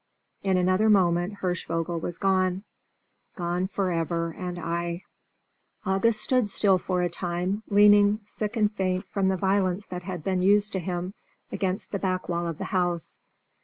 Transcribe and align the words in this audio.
In 0.41 0.57
another 0.57 0.89
moment 0.89 1.35
Hirschvogel 1.43 1.99
was 1.99 2.17
gone 2.17 2.63
gone 3.35 3.67
forever 3.67 4.31
and 4.35 4.57
aye. 4.57 5.03
August 5.85 6.21
stood 6.23 6.49
still 6.49 6.79
for 6.79 7.03
a 7.03 7.07
time, 7.09 7.61
leaning, 7.67 8.21
sick 8.25 8.57
and 8.57 8.71
faint 8.71 9.05
from 9.05 9.27
the 9.27 9.37
violence 9.37 9.85
that 9.85 10.01
had 10.01 10.23
been 10.23 10.41
used 10.41 10.71
to 10.73 10.79
him, 10.79 11.13
against 11.51 11.91
the 11.91 11.99
back 11.99 12.27
wall 12.27 12.47
of 12.47 12.57
the 12.57 12.63
house. 12.73 13.19